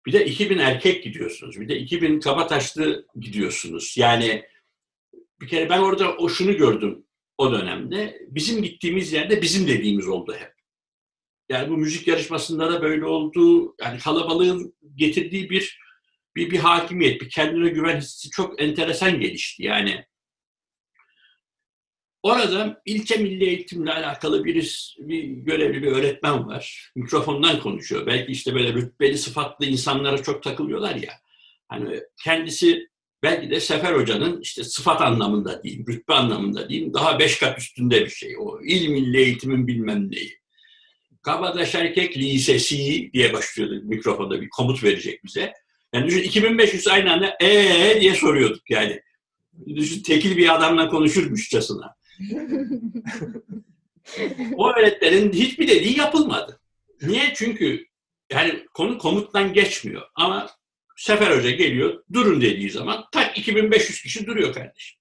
bir 0.05 0.13
de 0.13 0.25
2000 0.25 0.57
erkek 0.57 1.03
gidiyorsunuz. 1.03 1.60
Bir 1.60 1.69
de 1.69 1.77
2000 1.77 2.19
kabataşlı 2.19 3.07
gidiyorsunuz. 3.19 3.95
Yani 3.98 4.45
bir 5.41 5.48
kere 5.48 5.69
ben 5.69 5.79
orada 5.79 6.17
o 6.17 6.29
şunu 6.29 6.57
gördüm 6.57 7.05
o 7.38 7.51
dönemde. 7.51 8.19
Bizim 8.27 8.63
gittiğimiz 8.63 9.13
yerde 9.13 9.41
bizim 9.41 9.67
dediğimiz 9.67 10.07
oldu 10.07 10.36
hep. 10.39 10.53
Yani 11.50 11.69
bu 11.69 11.77
müzik 11.77 12.07
yarışmasında 12.07 12.72
da 12.74 12.81
böyle 12.81 13.05
oldu. 13.05 13.75
Yani 13.81 14.00
kalabalığın 14.00 14.75
getirdiği 14.95 15.50
bir 15.50 15.83
bir, 16.36 16.51
bir 16.51 16.60
hakimiyet, 16.60 17.22
bir 17.22 17.29
kendine 17.29 17.69
güven 17.69 17.98
hissi 17.98 18.29
çok 18.29 18.62
enteresan 18.62 19.19
gelişti. 19.19 19.63
Yani 19.63 20.05
orada 22.23 22.81
ilçe 22.85 23.17
milli 23.17 23.45
eğitimle 23.45 23.93
alakalı 23.93 24.45
bir, 24.45 24.95
bir 24.99 25.23
görevli 25.23 25.83
bir 25.83 25.91
öğretmen 25.91 26.47
var. 26.47 26.91
Mikrofondan 26.95 27.59
konuşuyor. 27.59 28.05
Belki 28.05 28.31
işte 28.31 28.55
böyle 28.55 28.73
rütbeli 28.73 29.17
sıfatlı 29.17 29.65
insanlara 29.65 30.23
çok 30.23 30.43
takılıyorlar 30.43 30.95
ya. 30.95 31.13
Hani 31.67 31.99
kendisi 32.23 32.87
belki 33.23 33.49
de 33.49 33.59
Sefer 33.59 33.93
Hoca'nın 33.93 34.41
işte 34.41 34.63
sıfat 34.63 35.01
anlamında 35.01 35.63
diyeyim, 35.63 35.85
rütbe 35.87 36.13
anlamında 36.13 36.69
diyeyim 36.69 36.93
daha 36.93 37.19
beş 37.19 37.39
kat 37.39 37.59
üstünde 37.59 38.05
bir 38.05 38.09
şey. 38.09 38.35
O 38.39 38.61
il 38.61 38.87
milli 38.87 39.17
eğitimin 39.17 39.67
bilmem 39.67 40.11
neyi. 40.11 40.43
Kabadaş 41.21 41.75
Erkek 41.75 42.17
Lisesi 42.17 43.09
diye 43.13 43.33
başlıyordu 43.33 43.81
mikrofonda 43.83 44.41
bir 44.41 44.49
komut 44.49 44.83
verecek 44.83 45.23
bize. 45.23 45.53
Yani 45.93 46.07
düşün 46.07 46.23
2500 46.23 46.87
aynı 46.87 47.13
anda 47.13 47.37
ee 47.41 48.01
diye 48.01 48.15
soruyorduk 48.15 48.69
yani. 48.69 49.01
Düşün 49.75 50.03
tekil 50.03 50.37
bir 50.37 50.55
adamla 50.55 50.89
konuşurmuşçasına. 50.89 51.95
o 54.55 54.74
öğretmenin 54.74 55.34
hiçbir 55.34 55.67
dediği 55.67 55.98
yapılmadı. 55.98 56.60
Niye? 57.01 57.34
Çünkü 57.36 57.86
yani 58.32 58.65
konu 58.74 58.98
komuttan 58.98 59.53
geçmiyor. 59.53 60.01
Ama 60.15 60.50
Sefer 60.98 61.38
Hoca 61.38 61.50
geliyor, 61.50 62.03
durun 62.13 62.41
dediği 62.41 62.70
zaman 62.70 63.05
tak 63.12 63.38
2500 63.38 64.01
kişi 64.01 64.25
duruyor 64.25 64.53
kardeşim. 64.53 65.00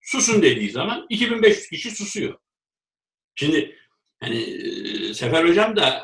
Susun 0.00 0.42
dediği 0.42 0.70
zaman 0.70 1.06
2500 1.08 1.68
kişi 1.68 1.90
susuyor. 1.90 2.38
Şimdi 3.34 3.76
hani 4.20 4.44
Sefer 5.14 5.48
Hocam 5.48 5.76
da 5.76 6.02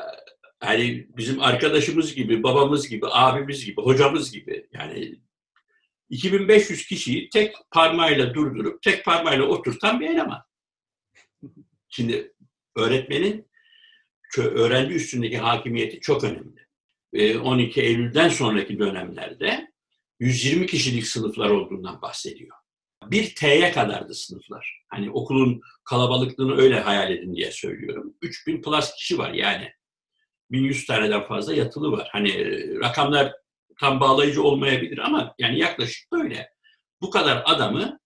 hani 0.59 1.07
bizim 1.17 1.41
arkadaşımız 1.41 2.15
gibi, 2.15 2.43
babamız 2.43 2.89
gibi, 2.89 3.05
abimiz 3.09 3.65
gibi, 3.65 3.81
hocamız 3.81 4.31
gibi 4.31 4.67
yani 4.73 5.19
2500 6.11 6.85
kişiyi 6.85 7.29
tek 7.29 7.55
parmağıyla 7.71 8.33
durdurup 8.33 8.81
tek 8.81 9.05
parmağıyla 9.05 9.45
oturtan 9.45 9.99
bir 9.99 10.09
eleman. 10.09 10.43
Şimdi 11.89 12.33
öğretmenin 12.75 13.51
öğrenci 14.37 14.95
üstündeki 14.95 15.37
hakimiyeti 15.37 15.99
çok 15.99 16.23
önemli. 16.23 16.61
12 17.39 17.81
Eylül'den 17.81 18.29
sonraki 18.29 18.79
dönemlerde 18.79 19.71
120 20.19 20.67
kişilik 20.67 21.07
sınıflar 21.07 21.49
olduğundan 21.49 22.01
bahsediyor. 22.01 22.57
Bir 23.05 23.35
T'ye 23.35 23.71
kadardı 23.71 24.13
sınıflar. 24.13 24.83
Hani 24.89 25.11
okulun 25.11 25.61
kalabalıklığını 25.83 26.61
öyle 26.61 26.79
hayal 26.79 27.11
edin 27.11 27.35
diye 27.35 27.51
söylüyorum. 27.51 28.13
3000 28.21 28.61
plus 28.61 28.93
kişi 28.93 29.17
var 29.17 29.33
yani. 29.33 29.71
1100 30.51 30.85
taneden 30.85 31.27
fazla 31.27 31.53
yatılı 31.53 31.91
var. 31.91 32.09
Hani 32.11 32.33
rakamlar 32.79 33.33
tam 33.79 33.99
bağlayıcı 33.99 34.43
olmayabilir 34.43 34.97
ama 34.97 35.35
yani 35.39 35.59
yaklaşık 35.59 36.11
böyle. 36.11 36.49
Bu 37.01 37.09
kadar 37.09 37.43
adamı 37.45 37.99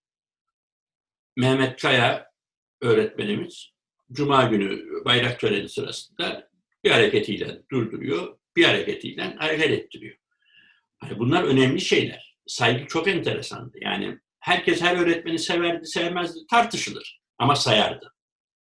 Mehmet 1.38 1.82
Kaya 1.82 2.32
öğretmenimiz 2.82 3.72
Cuma 4.12 4.44
günü 4.44 4.86
bayrak 5.06 5.40
töreni 5.40 5.70
sırasında 5.70 6.50
bir 6.84 6.92
hareketiyle 6.92 7.62
durduruyor, 7.72 8.38
bir 8.56 8.64
hareketiyle 8.64 9.36
hareket 9.40 9.72
ettiriyor. 9.72 10.16
Yani 11.04 11.20
bunlar 11.20 11.44
önemli 11.44 11.82
şeyler. 11.82 12.38
Saygı 12.48 12.88
çok 12.88 13.08
enteresandı. 13.08 13.78
Yani 13.82 14.20
herkes 14.40 14.82
her 14.82 14.98
öğretmeni 14.98 15.40
severdi, 15.40 15.86
sevmezdi, 15.86 16.40
tartışılır 16.50 17.22
ama 17.38 17.56
sayardı. 17.56 18.16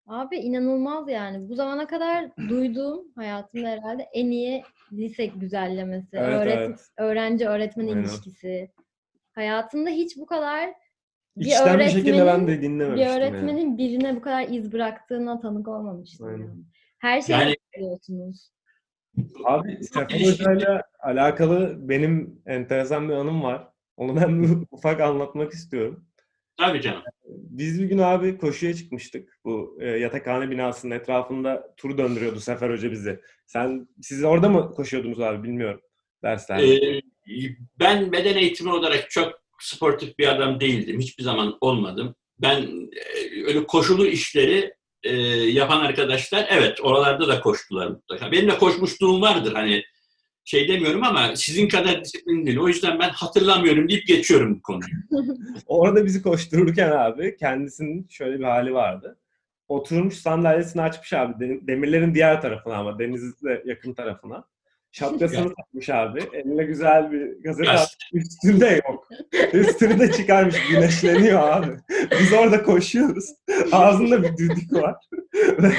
Abi 0.08 0.38
inanılmaz 0.38 1.10
yani. 1.10 1.50
Bu 1.50 1.56
zamana 1.56 1.88
kadar 1.88 2.30
duyduğum 2.50 3.14
hayatımda 3.16 3.68
herhalde 3.68 4.10
en 4.14 4.32
iyi 4.32 4.64
lise 4.98 5.26
güzellemesi, 5.26 6.18
Evet, 6.18 6.30
öğret- 6.42 6.58
evet. 6.58 6.80
öğrenci 6.98 7.48
öğretmen 7.48 7.88
Aynen. 7.88 8.02
ilişkisi. 8.02 8.72
Hayatımda 9.36 9.90
hiç 9.90 10.18
bu 10.18 10.26
kadar 10.26 10.70
bir 11.38 11.46
İçten 11.46 11.80
bir 11.80 11.88
şekilde 11.90 12.12
ben 12.12 12.22
öğretmenin- 12.28 12.48
de 12.48 12.52
bir 12.58 12.62
dinlememiştim. 12.62 13.08
yani. 13.10 13.20
öğretmenin 13.24 13.78
birine 13.78 14.16
bu 14.16 14.22
kadar 14.22 14.48
iz 14.50 14.72
bıraktığına 14.74 15.40
tanık 15.40 15.68
olmamıştım. 15.68 16.28
Aynen. 16.28 16.40
yani. 16.46 16.64
Her 17.00 17.22
şeyi 17.22 17.40
Yani- 17.40 17.56
biliyorsunuz. 17.78 18.52
Abi 19.46 19.72
ilişki- 19.74 20.30
Hoca'yla 20.32 20.84
alakalı 21.00 21.90
benim 21.90 22.42
enteresan 22.46 23.10
bir 23.10 23.14
anım 23.14 23.44
var. 23.44 23.68
Onu 23.98 24.16
ben 24.16 24.44
bir 24.44 24.50
ufak 24.72 25.02
anlatmak 25.02 25.52
istiyorum. 25.52 26.06
Tabii 26.58 26.82
canım. 26.82 27.04
Biz 27.28 27.82
bir 27.82 27.86
gün 27.86 27.98
abi 27.98 28.38
koşuya 28.38 28.74
çıkmıştık. 28.74 29.40
Bu 29.46 29.78
e, 29.82 29.88
yatakhane 29.88 30.52
binasının 30.52 30.96
etrafında 30.96 31.76
tur 31.78 31.98
döndürüyordu 31.98 32.40
Sefer 32.40 32.70
Hoca 32.70 32.92
bizi. 32.92 33.20
Sen 33.46 33.88
siz 34.02 34.24
orada 34.24 34.50
mı 34.50 34.72
koşuyordunuz 34.72 35.20
abi 35.20 35.44
bilmiyorum 35.44 35.82
derslerde. 36.24 36.76
Ee, 36.76 37.02
ben 37.80 38.12
beden 38.12 38.38
eğitimi 38.38 38.72
olarak 38.72 39.10
çok 39.10 39.44
sportif 39.60 40.20
bir 40.20 40.28
adam 40.28 40.60
değildim. 40.60 41.00
Hiçbir 41.00 41.24
zaman 41.24 41.58
olmadım. 41.62 42.16
Ben 42.40 42.62
e, 42.62 43.44
öyle 43.46 43.64
koşulu 43.64 44.08
işleri 44.08 44.74
e, 45.04 45.16
yapan 45.34 45.80
arkadaşlar 45.80 46.48
evet 46.50 46.82
oralarda 46.82 47.28
da 47.28 47.40
koştular 47.40 47.88
mutlaka. 47.88 48.32
Benim 48.32 48.48
de 48.48 48.58
koşmuşluğum 48.58 49.22
vardır 49.22 49.54
hani 49.54 49.84
şey 50.46 50.68
demiyorum 50.68 51.04
ama 51.04 51.36
sizin 51.36 51.68
kadar 51.68 52.04
disiplin 52.04 52.46
değil. 52.46 52.58
O 52.60 52.68
yüzden 52.68 53.00
ben 53.00 53.10
hatırlamıyorum 53.10 53.90
deyip 53.90 54.08
geçiyorum 54.08 54.56
bu 54.58 54.62
konuyu. 54.62 54.94
Orada 55.68 56.06
bizi 56.06 56.22
koştururken 56.22 56.92
abi 56.92 57.38
kendisinin 57.38 58.08
şöyle 58.10 58.40
bir 58.40 58.44
hali 58.44 58.74
vardı. 58.74 59.18
Oturmuş 59.68 60.14
sandalyesini 60.18 60.82
açmış 60.82 61.14
abi. 61.14 61.40
de- 61.40 61.68
Demirlerin 61.68 62.16
diğer 62.16 62.42
tarafına 62.42 62.76
ama 62.76 63.00
denizle 63.00 63.62
yakın 63.66 63.94
tarafına. 63.94 64.44
Şapkasını 64.92 65.54
takmış 65.56 65.90
abi. 65.90 66.20
Eline 66.34 66.64
güzel 66.64 67.12
bir 67.12 67.44
gazete 67.44 67.70
atmış. 67.70 68.10
Üstünde 68.14 68.82
yok. 68.88 69.08
Üstünü 69.54 70.00
de 70.00 70.12
çıkarmış. 70.12 70.56
Güneşleniyor 70.70 71.40
abi. 71.50 71.72
Biz 72.20 72.34
orada 72.34 72.64
koşuyoruz. 72.64 73.26
Ağzında 73.72 74.24
bir 74.24 74.38
düdük 74.38 74.74
var. 74.74 74.96
Ve 75.36 75.72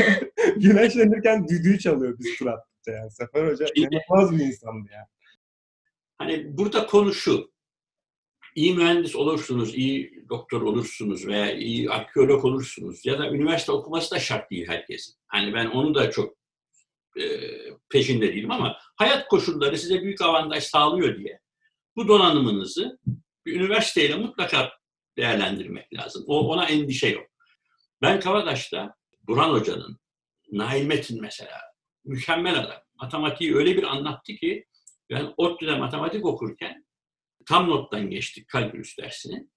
Güneşlenirken 0.57 1.49
düdüğü 1.49 1.79
çalıyor 1.79 2.17
biz 2.19 2.39
tur 2.39 2.47
attıkça 2.85 2.93
yani. 2.93 3.11
Sefer 3.11 3.53
Hoca 3.53 3.67
Şimdi- 3.77 3.81
inanılmaz 4.11 4.39
bir 4.39 4.45
insandı 4.45 4.89
ya. 4.93 5.09
Hani 6.19 6.59
burada 6.59 6.87
konu 6.87 7.15
şu. 7.15 7.55
İyi 8.55 8.75
mühendis 8.75 9.17
olursunuz, 9.17 9.75
iyi 9.75 10.25
doktor 10.29 10.63
olursunuz 10.63 11.27
veya 11.27 11.53
iyi 11.53 11.91
arkeolog 11.91 12.45
olursunuz 12.45 13.07
ya 13.07 13.19
da 13.19 13.31
üniversite 13.31 13.73
okuması 13.73 14.11
da 14.11 14.19
şart 14.21 14.51
değil 14.51 14.69
herkesin. 14.69 15.15
Hani 15.27 15.55
ben 15.55 15.67
onu 15.67 15.95
da 15.95 16.11
çok 16.11 16.37
e, 17.17 17.23
peşinde 17.89 18.33
değilim 18.33 18.51
ama 18.51 18.79
hayat 18.97 19.29
koşulları 19.29 19.79
size 19.79 20.03
büyük 20.03 20.23
avantaj 20.23 20.65
sağlıyor 20.65 21.19
diye 21.19 21.41
bu 21.97 22.09
donanımınızı 22.09 22.99
bir 23.47 23.61
üniversiteyle 23.61 24.17
mutlaka 24.17 24.73
değerlendirmek 25.17 25.95
lazım. 25.95 26.25
O, 26.27 26.49
ona 26.49 26.65
endişe 26.69 27.09
yok. 27.09 27.27
Ben 28.03 28.21
Kavadaş'ta 28.21 28.95
Burhan 29.23 29.51
Hoca'nın, 29.51 29.99
Nail 30.53 30.87
Metin 30.87 31.21
mesela 31.21 31.74
mükemmel 32.05 32.59
adam. 32.59 32.77
Matematiği 32.95 33.57
öyle 33.57 33.77
bir 33.77 33.83
anlattı 33.83 34.35
ki 34.35 34.67
ben 35.11 35.35
ODTÜ'de 35.37 35.77
matematik 35.77 36.27
okurken 36.27 36.85
tam 37.47 37.71
nottan 37.71 38.11
geçtik 38.11 38.49
kalkülüs 38.49 38.99
dersini. 38.99 39.49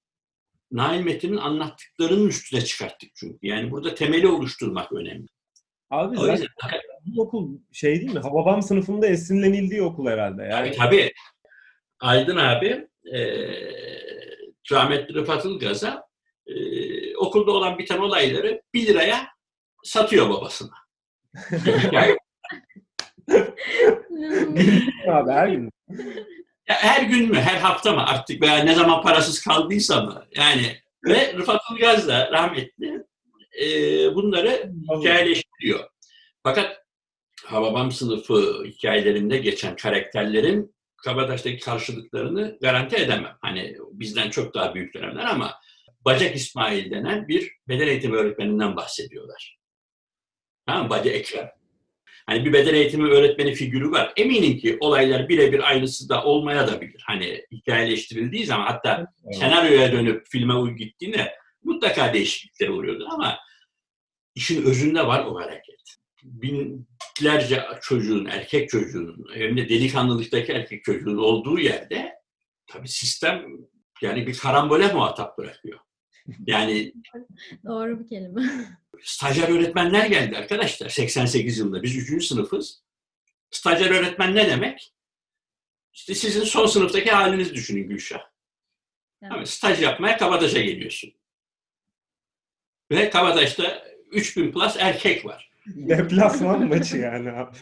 Nail 0.71 1.03
Metin'in 1.03 1.37
anlattıklarının 1.37 2.27
üstüne 2.27 2.61
çıkarttık 2.61 3.09
çünkü. 3.15 3.47
Yani 3.47 3.71
burada 3.71 3.95
temeli 3.95 4.27
oluşturmak 4.27 4.93
önemli. 4.93 5.27
Abi 5.89 6.17
O 6.17 6.21
zaten 6.21 6.33
yüzden 6.33 6.49
bu 7.05 7.21
okul 7.21 7.59
şey 7.71 7.95
değil 7.95 8.13
mi? 8.13 8.19
Hababam 8.19 8.61
sınıfında 8.61 9.07
esinlenildiği 9.07 9.81
okul 9.81 10.07
herhalde. 10.07 10.43
Yani 10.43 10.71
Tabii 10.71 10.77
tabii. 10.77 11.13
Aydın 11.99 12.37
abi 12.37 12.87
e, 13.13 13.21
rahmetli 14.71 15.13
Rıfat 15.13 15.45
Ilgaz'a 15.45 16.07
e, 16.47 17.17
okulda 17.17 17.51
olan 17.51 17.77
biten 17.77 17.97
olayları 17.97 18.61
1 18.73 18.87
liraya 18.87 19.27
satıyor 19.83 20.29
babasına. 20.29 20.73
Hikaye. 21.51 22.17
Abi 25.11 25.31
her 25.31 25.47
gün. 25.47 25.69
Ya 26.67 26.75
her 26.75 27.03
gün 27.03 27.29
mü, 27.29 27.35
her 27.35 27.57
hafta 27.57 27.93
mı 27.93 28.05
artık 28.07 28.41
veya 28.41 28.57
ne 28.63 28.75
zaman 28.75 29.01
parasız 29.01 29.43
kaldıysa 29.43 30.01
mı? 30.01 30.25
Yani 30.35 30.77
ve 31.05 31.33
Rıfat 31.33 31.61
Ilgaz 31.71 32.07
da 32.07 32.31
rahmetli 32.31 33.03
e, 33.61 33.65
bunları 34.15 34.71
hikayeleştiriyor. 34.91 35.89
Fakat 36.43 36.83
Hababam 37.45 37.91
sınıfı 37.91 38.63
hikayelerinde 38.65 39.37
geçen 39.37 39.75
karakterlerin 39.75 40.75
Kabataş'taki 40.97 41.59
karşılıklarını 41.59 42.57
garanti 42.61 42.95
edemem. 42.95 43.37
Hani 43.41 43.75
bizden 43.91 44.29
çok 44.29 44.53
daha 44.53 44.75
büyük 44.75 44.93
dönemler 44.93 45.25
ama 45.25 45.53
Bacak 46.05 46.35
İsmail 46.35 46.91
denen 46.91 47.27
bir 47.27 47.51
beden 47.67 47.87
eğitimi 47.87 48.15
öğretmeninden 48.15 48.75
bahsediyorlar. 48.75 49.57
Tamam 50.65 50.83
mı? 50.83 50.89
Bacak 50.89 51.15
Ekrem. 51.15 51.56
Hani 52.27 52.45
bir 52.45 52.53
beden 52.53 52.73
eğitimi 52.73 53.09
öğretmeni 53.09 53.53
figürü 53.53 53.91
var. 53.91 54.13
Eminim 54.17 54.57
ki 54.57 54.77
olaylar 54.79 55.29
birebir 55.29 55.69
aynısı 55.69 56.09
da 56.09 56.23
olmaya 56.23 56.67
da 56.67 56.81
bilir. 56.81 57.03
Hani 57.05 57.45
hikayeleştirildiği 57.51 58.45
zaman 58.45 58.65
hatta 58.65 59.13
senaryoya 59.31 59.91
dönüp 59.91 60.27
filme 60.29 60.53
uy 60.53 60.75
gittiğinde 60.75 61.33
mutlaka 61.63 62.13
değişiklikler 62.13 62.67
oluyordu 62.67 63.07
ama 63.11 63.37
işin 64.35 64.65
özünde 64.65 65.07
var 65.07 65.25
o 65.25 65.39
hareket. 65.39 65.81
Binlerce 66.23 67.63
çocuğun, 67.81 68.25
erkek 68.25 68.69
çocuğun, 68.69 69.25
hem 69.33 69.57
de 69.57 69.69
delikanlılıktaki 69.69 70.51
erkek 70.51 70.83
çocuğun 70.83 71.17
olduğu 71.17 71.59
yerde 71.59 72.13
tabii 72.67 72.87
sistem 72.87 73.45
yani 74.01 74.27
bir 74.27 74.37
karambole 74.37 74.93
muhatap 74.93 75.37
bırakıyor. 75.37 75.79
Yani 76.47 76.93
Doğru 77.65 77.99
bir 77.99 78.07
kelime. 78.07 78.41
Stajyer 79.03 79.49
öğretmenler 79.49 80.05
geldi 80.05 80.37
arkadaşlar 80.37 80.89
88 80.89 81.57
yılında. 81.57 81.83
Biz 81.83 82.09
3. 82.11 82.25
sınıfız. 82.25 82.81
Stajyer 83.51 83.91
öğretmen 83.91 84.35
ne 84.35 84.49
demek? 84.49 84.93
İşte 85.93 86.15
sizin 86.15 86.43
son 86.43 86.65
sınıftaki 86.65 87.11
haliniz 87.11 87.53
düşünün 87.53 87.89
Gülşah. 87.89 88.19
Evet. 89.21 89.31
Ama 89.33 89.45
staj 89.45 89.81
yapmaya 89.81 90.17
Kabataş'a 90.17 90.61
geliyorsun. 90.61 91.13
Ve 92.91 93.09
Kabataş'ta 93.09 93.83
3000 94.11 94.51
plus 94.51 94.75
erkek 94.79 95.25
var. 95.25 95.51
Deplasman 95.67 96.67
maçı 96.67 96.97
yani 96.97 97.31
abi. 97.31 97.57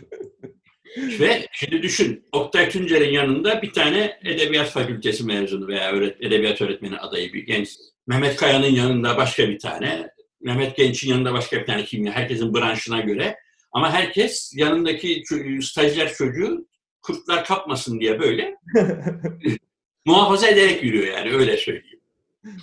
Ve 1.20 1.48
şimdi 1.52 1.84
düşün, 1.84 2.26
Oktay 2.32 2.70
Tuncer'in 2.70 3.14
yanında 3.14 3.62
bir 3.62 3.74
tane 3.74 4.20
Edebiyat 4.24 4.70
Fakültesi 4.70 5.26
mezunu 5.26 5.68
veya 5.68 5.92
öğret 5.92 6.22
edebiyat 6.22 6.62
öğretmeni 6.62 6.98
adayı 6.98 7.34
bir 7.34 7.46
genç. 7.46 7.70
Mehmet 8.08 8.36
Kaya'nın 8.36 8.68
yanında 8.68 9.18
başka 9.18 9.50
bir 9.50 9.60
tane. 9.60 10.15
Mehmet 10.46 10.78
Genç'in 10.78 11.10
yanında 11.10 11.34
başka 11.34 11.62
bir 11.62 11.66
tane 11.66 11.86
kimya. 11.86 12.14
Herkesin 12.14 12.54
branşına 12.54 13.00
göre. 13.00 13.40
Ama 13.72 13.94
herkes 13.94 14.52
yanındaki 14.56 15.24
stajyer 15.62 16.14
çocuğu 16.14 16.68
kurtlar 17.02 17.46
kapmasın 17.46 18.00
diye 18.00 18.20
böyle 18.20 18.56
muhafaza 20.06 20.48
ederek 20.48 20.84
yürüyor 20.84 21.18
yani 21.18 21.32
öyle 21.32 21.58
söyleyeyim. 21.58 22.02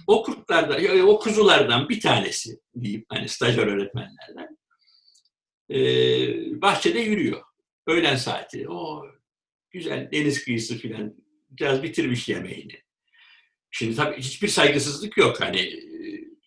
O 0.07 0.23
kurtlardan, 0.23 1.01
o 1.01 1.19
kuzulardan 1.19 1.89
bir 1.89 2.01
tanesi 2.01 2.61
diyeyim 2.81 3.05
hani 3.09 3.29
stajyer 3.29 3.67
öğretmenlerden 3.67 4.59
bahçede 6.63 7.01
yürüyor. 7.01 7.43
Öğlen 7.87 8.17
saati. 8.17 8.69
O 8.69 9.07
güzel 9.71 10.09
deniz 10.13 10.45
kıyısı 10.45 10.79
filan 10.79 11.15
biraz 11.51 11.83
bitirmiş 11.83 12.29
yemeğini. 12.29 12.83
Şimdi 13.71 13.97
tabii 13.97 14.17
hiçbir 14.17 14.49
saygısızlık 14.49 15.17
yok. 15.17 15.41
Hani 15.41 15.92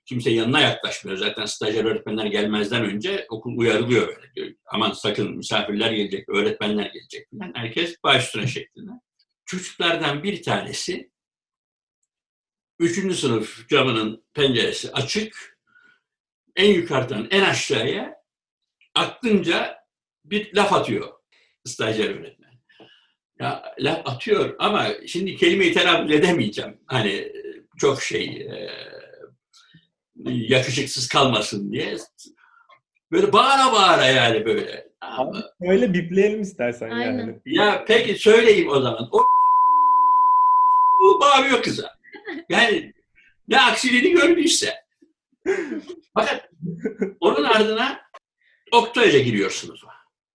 kimse 0.05 0.29
yanına 0.29 0.61
yaklaşmıyor. 0.61 1.17
Zaten 1.17 1.45
stajyer 1.45 1.85
öğretmenler 1.85 2.25
gelmezden 2.25 2.85
önce 2.85 3.25
okul 3.29 3.57
uyarılıyor 3.57 4.07
böyle. 4.07 4.35
Diyor, 4.35 4.51
Aman 4.65 4.91
sakın 4.91 5.37
misafirler 5.37 5.91
gelecek, 5.91 6.29
öğretmenler 6.29 6.85
gelecek 6.85 7.29
filan. 7.29 7.51
Herkes 7.55 8.03
baş 8.03 8.25
üstüne 8.25 8.47
şeklinde. 8.47 8.91
Çocuklardan 9.45 10.23
bir 10.23 10.43
tanesi 10.43 11.11
üçüncü 12.79 13.15
sınıf 13.15 13.67
camının 13.69 14.25
penceresi 14.33 14.91
açık. 14.91 15.55
En 16.55 16.73
yukarıdan 16.73 17.27
en 17.31 17.41
aşağıya 17.41 18.15
aklınca 18.95 19.77
bir 20.25 20.55
laf 20.55 20.73
atıyor 20.73 21.13
stajyer 21.65 22.09
öğretmen. 22.09 22.51
Ya 23.39 23.75
laf 23.79 24.07
atıyor 24.07 24.55
ama 24.59 24.87
şimdi 25.07 25.35
kelimeyi 25.35 25.73
telaffuz 25.73 26.11
edemeyeceğim. 26.11 26.77
Hani 26.87 27.31
çok 27.77 28.01
şey 28.01 28.25
e, 28.25 28.69
yakışıksız 30.25 31.07
kalmasın 31.07 31.71
diye. 31.71 31.97
Böyle 33.11 33.33
bağıra 33.33 33.73
bağıra 33.73 34.05
yani 34.05 34.45
böyle. 34.45 34.87
Abi, 35.01 35.37
öyle 35.61 35.93
bipleyelim 35.93 36.41
istersen 36.41 36.89
Aynen. 36.89 37.17
yani. 37.17 37.39
Ya 37.45 37.85
peki 37.87 38.15
söyleyeyim 38.15 38.69
o 38.69 38.81
zaman. 38.81 39.09
O 39.11 39.25
bu 40.99 41.19
bağırıyor 41.19 41.63
kıza. 41.63 41.95
Yani 42.49 42.93
ne 43.47 43.61
aksiliğini 43.61 44.11
gördüyse. 44.11 44.75
Fakat 46.13 46.49
onun 47.19 47.43
ardına 47.43 48.05
Oktay 48.71 49.07
Hoca 49.07 49.19
giriyor 49.19 49.51
sınıfa. 49.51 49.87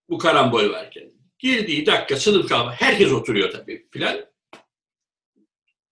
Bu 0.08 0.18
karambol 0.18 0.70
varken. 0.70 1.10
Girdiği 1.38 1.86
dakika 1.86 2.16
sınıf 2.16 2.48
kalma. 2.48 2.72
Herkes 2.72 3.12
oturuyor 3.12 3.52
tabii 3.52 3.86
filan. 3.90 4.24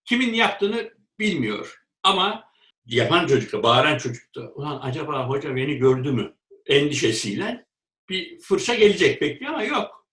Kimin 0.05 0.35
yaptığını 0.35 0.91
bilmiyor. 1.19 1.83
Ama 2.03 2.48
yapan 2.89 3.27
çocuk 3.27 3.53
da, 3.53 3.63
bağıran 3.63 3.99
çocuk 3.99 4.35
da 4.35 4.53
ulan 4.55 4.81
acaba 4.83 5.29
hoca 5.29 5.57
beni 5.57 5.77
gördü 5.77 6.13
mü 6.13 6.37
endişesiyle 6.67 7.67
bir 8.09 8.41
fırça 8.41 8.75
gelecek 8.75 9.21
bekliyor 9.23 9.53
ama 9.53 9.63
yok. 9.63 10.09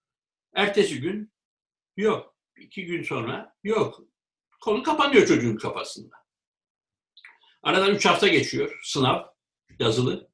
Ertesi 0.55 1.01
gün 1.01 1.33
yok. 1.97 2.35
İki 2.57 2.85
gün 2.85 3.03
sonra 3.03 3.55
yok. 3.63 4.01
Konu 4.61 4.83
kapanıyor 4.83 5.27
çocuğun 5.27 5.55
kafasında. 5.55 6.15
Aradan 7.63 7.95
üç 7.95 8.05
hafta 8.05 8.27
geçiyor. 8.27 8.79
Sınav, 8.83 9.23
yazılı. 9.79 10.29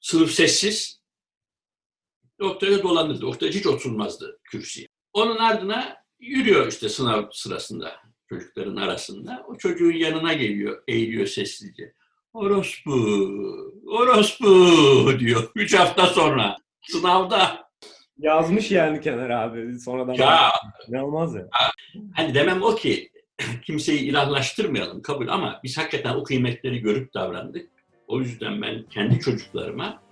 Sınıf 0.00 0.30
sessiz. 0.30 1.00
Oktay'a 2.40 2.82
dolandırdı. 2.82 3.26
Oktay 3.26 3.50
hiç 3.50 3.66
oturmazdı 3.66 4.40
kürsüye. 4.44 4.88
Onun 5.12 5.36
ardına 5.36 5.96
yürüyor 6.18 6.66
işte 6.66 6.88
sınav 6.88 7.30
sırasında 7.32 8.09
çocukların 8.34 8.76
arasında. 8.76 9.44
O 9.48 9.58
çocuğun 9.58 9.92
yanına 9.92 10.32
geliyor, 10.32 10.82
eğiliyor 10.88 11.26
sessizce. 11.26 11.92
Orospu, 12.32 12.92
orospu 13.86 14.46
diyor. 15.18 15.50
Üç 15.54 15.74
hafta 15.74 16.06
sonra 16.06 16.56
sınavda. 16.82 17.70
Yazmış 18.18 18.70
yani 18.70 19.00
Kenar 19.00 19.30
abi 19.30 19.78
sonradan. 19.80 20.12
Ya 20.14 20.52
Ne 20.88 21.02
olmaz 21.02 21.34
ya. 21.34 21.48
hani 22.14 22.34
demem 22.34 22.62
o 22.62 22.74
ki 22.74 23.10
kimseyi 23.64 24.00
ilahlaştırmayalım 24.00 25.02
kabul 25.02 25.28
ama 25.28 25.60
biz 25.64 25.78
hakikaten 25.78 26.14
o 26.14 26.22
kıymetleri 26.22 26.78
görüp 26.80 27.14
davrandık. 27.14 27.70
O 28.08 28.20
yüzden 28.20 28.62
ben 28.62 28.82
kendi 28.82 29.20
çocuklarıma 29.20 30.02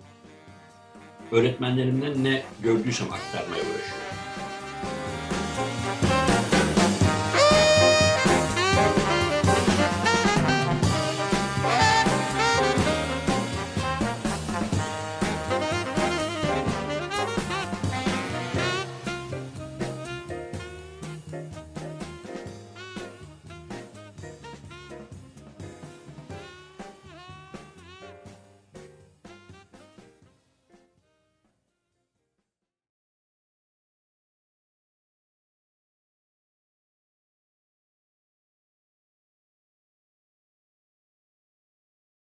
öğretmenlerimden 1.31 2.23
ne 2.23 2.43
gördüysem 2.63 3.07
aktarmaya 3.13 3.61
uğraşıyorum. 3.63 4.08